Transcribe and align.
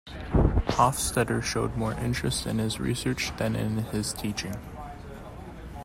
Hofstadter 0.65 1.43
showed 1.43 1.75
more 1.77 1.93
interest 1.93 2.47
in 2.47 2.57
his 2.57 2.79
research 2.79 3.31
than 3.37 3.55
in 3.55 3.77
his 3.77 4.13
teaching. 4.13 4.55